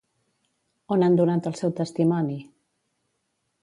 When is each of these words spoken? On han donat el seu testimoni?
On 0.95 1.05
han 1.09 1.19
donat 1.21 1.51
el 1.51 1.59
seu 1.61 1.77
testimoni? 1.83 2.43